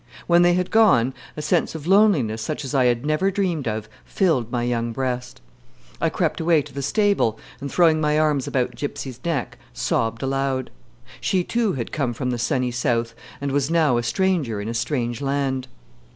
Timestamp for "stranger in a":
14.01-14.73